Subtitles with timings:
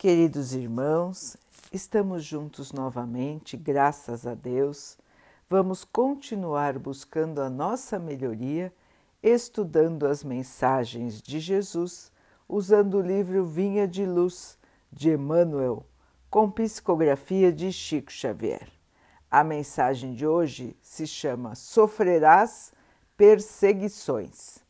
[0.00, 1.36] Queridos irmãos,
[1.70, 4.96] estamos juntos novamente, graças a Deus.
[5.46, 8.72] Vamos continuar buscando a nossa melhoria,
[9.22, 12.10] estudando as mensagens de Jesus,
[12.48, 14.56] usando o livro Vinha de Luz
[14.90, 15.84] de Emmanuel,
[16.30, 18.72] com psicografia de Chico Xavier.
[19.30, 22.72] A mensagem de hoje se chama Sofrerás
[23.18, 24.64] perseguições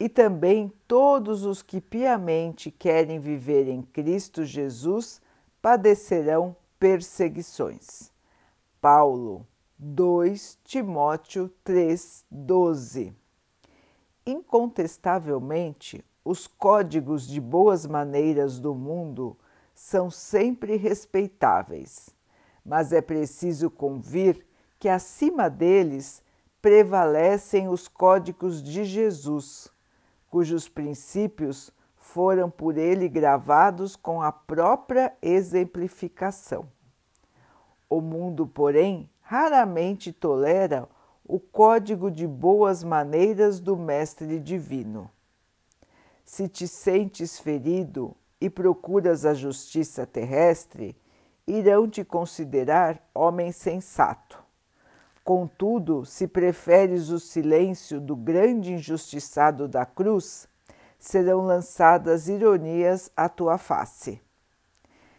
[0.00, 5.20] e também todos os que piamente querem viver em Cristo Jesus
[5.60, 8.12] padecerão perseguições.
[8.80, 9.44] Paulo
[9.76, 13.12] 2 Timóteo 3:12.
[14.24, 19.36] Incontestavelmente, os códigos de boas maneiras do mundo
[19.74, 22.10] são sempre respeitáveis,
[22.64, 24.46] mas é preciso convir
[24.78, 26.22] que acima deles
[26.60, 29.72] prevalecem os códigos de Jesus
[30.30, 36.68] cujos princípios foram por ele gravados com a própria exemplificação.
[37.88, 40.88] O mundo, porém, raramente tolera
[41.24, 45.10] o código de boas maneiras do Mestre Divino.
[46.24, 50.96] Se te sentes ferido e procuras a justiça terrestre,
[51.46, 54.47] irão te considerar homem sensato.
[55.28, 60.48] Contudo, se preferes o silêncio do grande injustiçado da cruz,
[60.98, 64.22] serão lançadas ironias à tua face.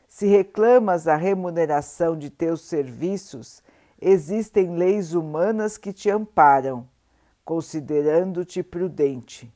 [0.08, 3.62] Se reclamas a remuneração de teus serviços,
[4.02, 6.88] existem leis humanas que te amparam,
[7.46, 9.54] considerando-te prudente.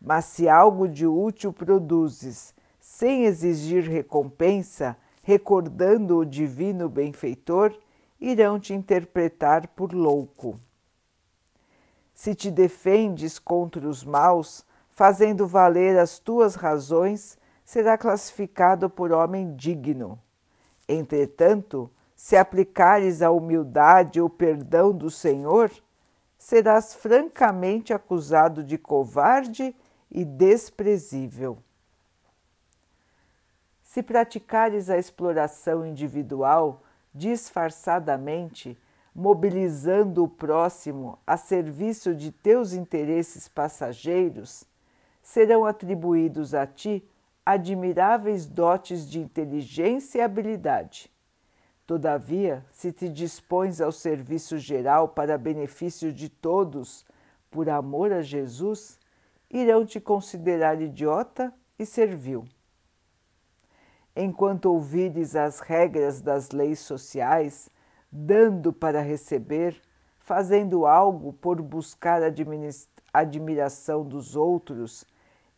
[0.00, 7.78] Mas se algo de útil produzes, sem exigir recompensa, recordando o divino benfeitor,
[8.20, 10.58] irão te interpretar por louco.
[12.14, 19.54] Se te defendes contra os maus, fazendo valer as tuas razões, será classificado por homem
[19.54, 20.20] digno.
[20.86, 25.70] Entretanto, se aplicares a humildade e o perdão do Senhor,
[26.36, 29.74] serás francamente acusado de covarde
[30.10, 31.58] e desprezível.
[33.82, 36.82] Se praticares a exploração individual,
[37.14, 38.78] disfarçadamente,
[39.14, 44.64] mobilizando o próximo a serviço de teus interesses passageiros,
[45.22, 47.04] serão atribuídos a ti
[47.44, 51.10] admiráveis dotes de inteligência e habilidade.
[51.86, 57.04] Todavia, se te dispões ao serviço geral para benefício de todos,
[57.50, 58.98] por amor a Jesus,
[59.50, 62.46] irão te considerar idiota e servil
[64.14, 67.70] enquanto ouvires as regras das leis sociais,
[68.10, 69.80] dando para receber,
[70.18, 72.32] fazendo algo por buscar a
[73.12, 75.04] admiração dos outros,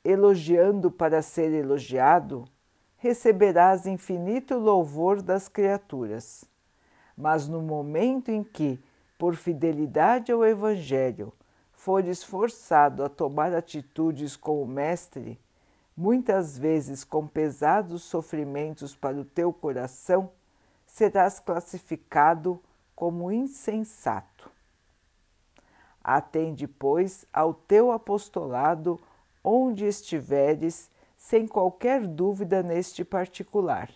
[0.04, 2.44] elogiando para ser elogiado,
[2.96, 6.44] receberás infinito louvor das criaturas.
[7.16, 8.80] Mas no momento em que,
[9.18, 11.32] por fidelidade ao Evangelho,
[11.72, 15.40] fores forçado a tomar atitudes com o Mestre,
[15.96, 20.30] muitas vezes com pesados sofrimentos para o teu coração,
[20.86, 22.60] serás classificado
[22.94, 24.50] como insensato.
[26.02, 29.00] Atende, pois, ao teu apostolado
[29.42, 33.90] onde estiveres, sem qualquer dúvida neste particular,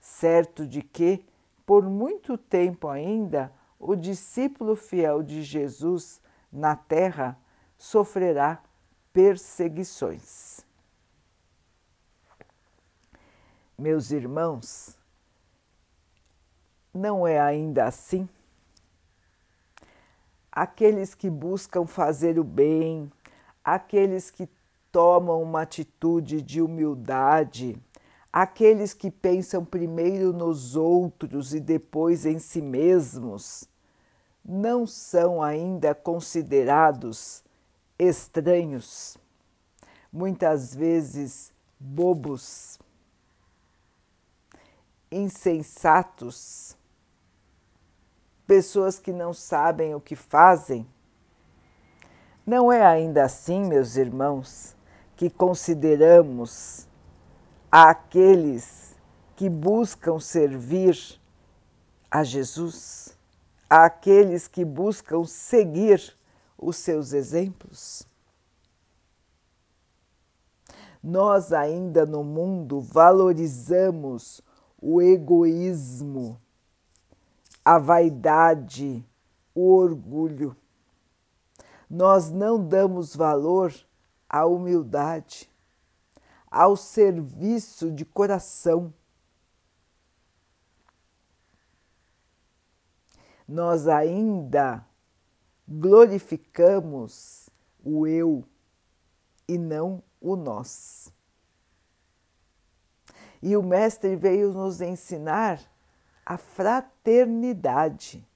[0.00, 1.24] certo de que,
[1.64, 6.20] por muito tempo ainda, o discípulo fiel de Jesus
[6.52, 7.38] na terra
[7.76, 8.62] sofrerá
[9.12, 10.67] perseguições.
[13.80, 14.98] Meus irmãos,
[16.92, 18.28] não é ainda assim?
[20.50, 23.08] Aqueles que buscam fazer o bem,
[23.64, 24.48] aqueles que
[24.90, 27.80] tomam uma atitude de humildade,
[28.32, 33.62] aqueles que pensam primeiro nos outros e depois em si mesmos,
[34.44, 37.44] não são ainda considerados
[37.96, 39.16] estranhos,
[40.12, 42.80] muitas vezes bobos
[45.10, 46.76] insensatos,
[48.46, 50.86] pessoas que não sabem o que fazem.
[52.46, 54.74] Não é ainda assim, meus irmãos,
[55.16, 56.86] que consideramos
[57.70, 58.94] aqueles
[59.36, 61.20] que buscam servir
[62.10, 63.16] a Jesus,
[63.68, 66.16] aqueles que buscam seguir
[66.56, 68.06] os seus exemplos?
[71.02, 74.40] Nós ainda no mundo valorizamos
[74.80, 76.40] o egoísmo,
[77.64, 79.04] a vaidade,
[79.54, 80.56] o orgulho.
[81.90, 83.74] Nós não damos valor
[84.28, 85.50] à humildade,
[86.50, 88.92] ao serviço de coração.
[93.46, 94.86] Nós ainda
[95.66, 97.48] glorificamos
[97.82, 98.44] o eu
[99.48, 101.12] e não o nós.
[103.42, 105.60] E o Mestre veio nos ensinar
[106.24, 108.26] a fraternidade.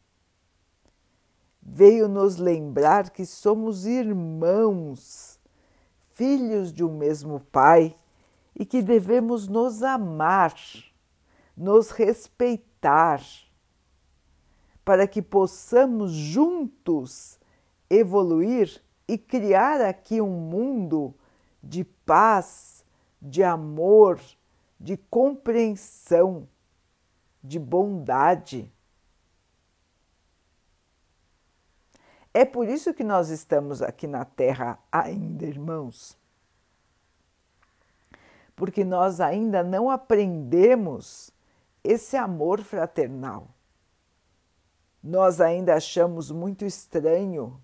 [1.61, 5.39] Veio nos lembrar que somos irmãos,
[6.15, 7.95] filhos de um mesmo Pai
[8.55, 10.55] e que devemos nos amar,
[11.57, 13.23] nos respeitar,
[14.85, 17.39] para que possamos juntos
[17.89, 21.15] evoluir e criar aqui um mundo
[21.63, 22.85] de paz,
[23.21, 24.21] de amor,
[24.83, 26.49] de compreensão,
[27.43, 28.71] de bondade.
[32.35, 36.19] É por isso que nós estamos aqui na Terra ainda, irmãos.
[38.57, 41.31] Porque nós ainda não aprendemos
[41.85, 43.49] esse amor fraternal.
[45.01, 47.61] Nós ainda achamos muito estranho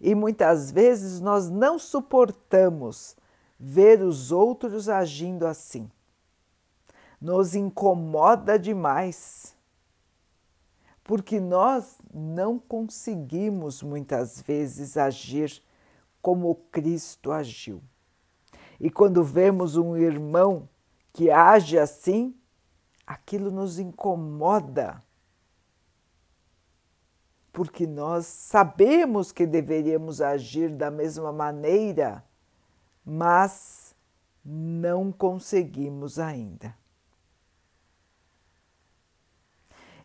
[0.00, 3.16] e muitas vezes nós não suportamos
[3.62, 5.90] ver os outros agindo assim.
[7.20, 9.54] Nos incomoda demais,
[11.04, 15.62] porque nós não conseguimos muitas vezes agir
[16.22, 17.82] como Cristo agiu.
[18.80, 20.66] E quando vemos um irmão
[21.12, 22.34] que age assim,
[23.06, 25.02] aquilo nos incomoda,
[27.52, 32.24] porque nós sabemos que deveríamos agir da mesma maneira
[33.12, 33.92] mas
[34.44, 36.72] não conseguimos ainda.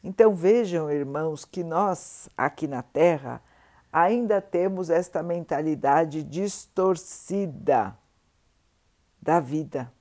[0.03, 3.43] Então vejam, irmãos, que nós aqui na Terra
[3.93, 7.95] ainda temos esta mentalidade distorcida
[9.21, 9.93] da vida.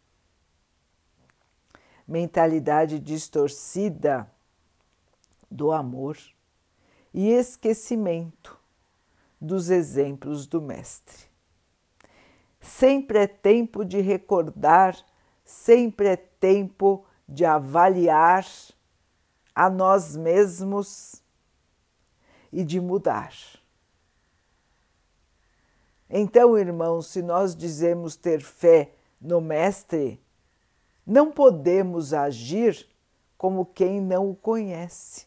[2.09, 4.31] Mentalidade distorcida
[5.51, 6.17] do amor
[7.13, 8.59] e esquecimento
[9.39, 11.34] dos exemplos do Mestre.
[12.65, 14.97] Sempre é tempo de recordar,
[15.45, 18.47] sempre é tempo de avaliar
[19.55, 21.23] a nós mesmos
[22.51, 23.35] e de mudar.
[26.09, 30.19] Então, irmãos, se nós dizemos ter fé no Mestre,
[31.07, 32.89] não podemos agir
[33.37, 35.27] como quem não o conhece.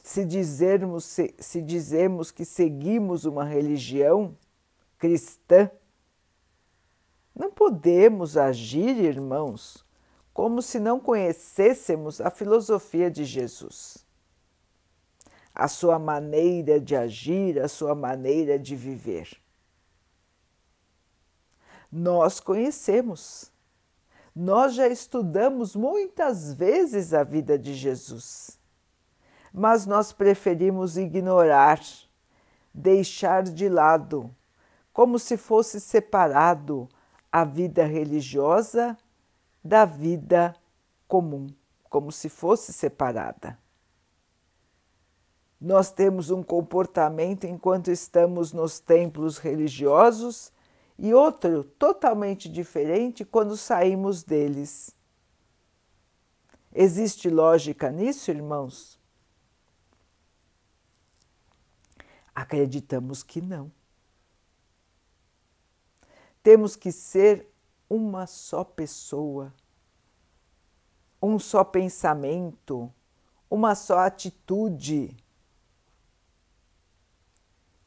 [0.00, 4.36] Se dizermos, se, se dizemos que seguimos uma religião,
[5.02, 5.68] cristã.
[7.34, 9.84] Não podemos agir, irmãos,
[10.32, 14.06] como se não conhecêssemos a filosofia de Jesus,
[15.52, 19.28] a sua maneira de agir, a sua maneira de viver.
[21.90, 23.50] Nós conhecemos,
[24.32, 28.56] nós já estudamos muitas vezes a vida de Jesus,
[29.52, 31.80] mas nós preferimos ignorar,
[32.72, 34.32] deixar de lado
[34.92, 36.88] como se fosse separado
[37.30, 38.96] a vida religiosa
[39.64, 40.54] da vida
[41.08, 41.48] comum,
[41.88, 43.58] como se fosse separada.
[45.60, 50.52] Nós temos um comportamento enquanto estamos nos templos religiosos
[50.98, 54.94] e outro totalmente diferente quando saímos deles.
[56.74, 58.98] Existe lógica nisso, irmãos?
[62.34, 63.70] Acreditamos que não.
[66.42, 67.46] Temos que ser
[67.88, 69.54] uma só pessoa,
[71.22, 72.92] um só pensamento,
[73.48, 75.16] uma só atitude,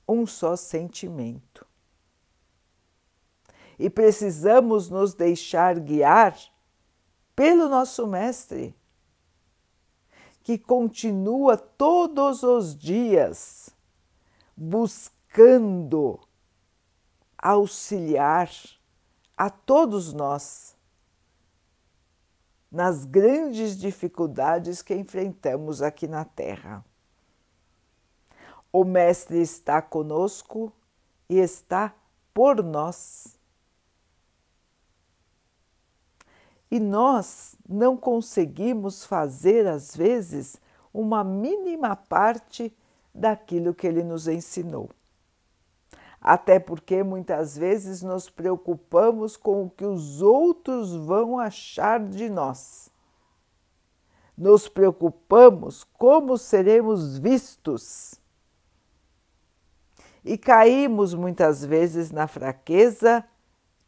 [0.08, 1.66] um só sentimento.
[3.78, 6.38] E precisamos nos deixar guiar
[7.36, 8.74] pelo nosso Mestre,
[10.44, 13.70] que continua todos os dias
[14.56, 16.20] buscando
[17.46, 18.50] auxiliar
[19.38, 20.76] a todos nós
[22.72, 26.84] nas grandes dificuldades que enfrentamos aqui na Terra.
[28.74, 30.74] O Mestre está conosco
[31.30, 31.94] e está
[32.34, 33.38] por nós.
[36.72, 40.60] E nós não conseguimos fazer, às vezes,
[40.92, 42.76] uma mínima parte
[43.14, 44.90] daquilo que ele nos ensinou
[46.28, 52.90] até porque muitas vezes nos preocupamos com o que os outros vão achar de nós.
[54.36, 58.16] Nos preocupamos como seremos vistos.
[60.24, 63.24] E caímos muitas vezes na fraqueza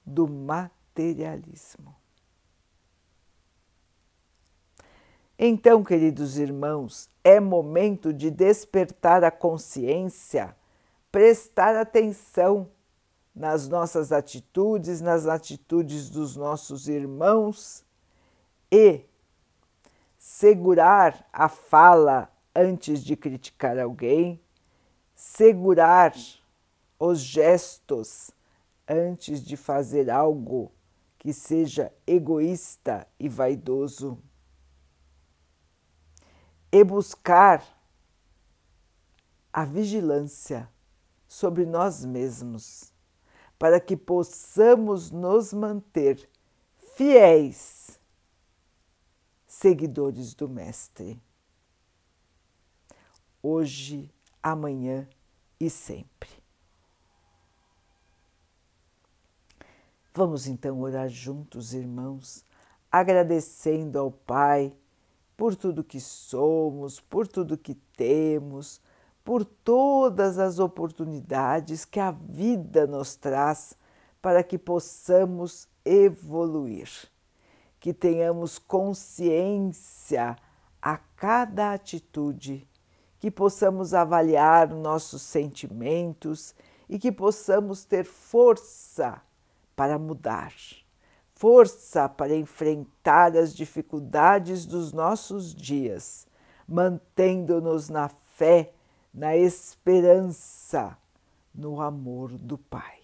[0.06, 1.96] do materialismo.
[5.39, 10.56] Então, queridos irmãos, é momento de despertar a consciência,
[11.12, 12.70] prestar atenção
[13.34, 17.86] nas nossas atitudes, nas atitudes dos nossos irmãos
[18.72, 19.02] e
[20.18, 24.42] segurar a fala antes de criticar alguém,
[25.16, 26.14] segurar
[27.00, 28.32] os gestos
[28.88, 30.72] antes de fazer algo
[31.20, 34.18] que seja egoísta e vaidoso,
[36.72, 37.64] e buscar
[39.52, 40.70] a vigilância
[41.28, 42.94] sobre nós mesmos,
[43.60, 46.30] para que possamos nos manter
[46.96, 48.00] fiéis
[49.48, 51.22] seguidores do Mestre.
[53.42, 55.08] Hoje, amanhã
[55.60, 56.30] e sempre.
[60.14, 62.44] Vamos então orar juntos, irmãos,
[62.92, 64.76] agradecendo ao Pai
[65.36, 68.82] por tudo que somos, por tudo que temos,
[69.28, 73.76] por todas as oportunidades que a vida nos traz
[74.22, 76.88] para que possamos evoluir
[77.78, 80.38] que tenhamos consciência
[80.82, 82.68] a cada atitude,
[83.20, 86.56] que possamos avaliar nossos sentimentos
[86.88, 89.22] e que possamos ter força
[89.76, 90.54] para mudar,
[91.36, 96.26] força para enfrentar as dificuldades dos nossos dias,
[96.66, 98.74] mantendo-nos na fé,
[99.14, 100.98] na esperança,
[101.54, 103.00] no amor do Pai.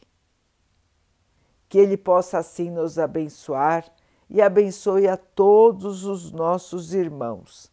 [1.68, 3.86] Que Ele possa assim nos abençoar
[4.30, 7.72] e abençoe a todos os nossos irmãos.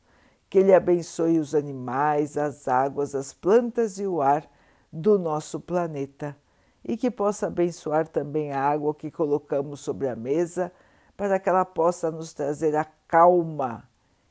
[0.49, 4.51] Que Ele abençoe os animais, as águas, as plantas e o ar
[4.93, 6.37] do nosso planeta
[6.85, 10.73] e que possa abençoar também a água que colocamos sobre a mesa
[11.17, 13.89] para que ela possa nos trazer a calma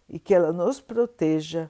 [0.08, 1.70] e que ela nos proteja